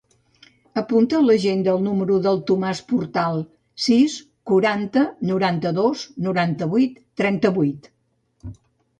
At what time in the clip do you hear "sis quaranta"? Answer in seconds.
3.87-5.03